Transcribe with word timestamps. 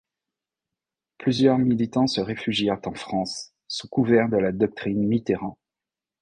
Plusieurs 1.19 1.59
militants 1.59 2.07
se 2.07 2.21
réfugièrent 2.21 2.81
en 2.85 2.95
France 2.95 3.53
sous 3.67 3.87
couvert 3.87 4.29
de 4.29 4.37
la 4.37 4.51
doctrine 4.51 5.05
Mitterrand. 5.07 5.59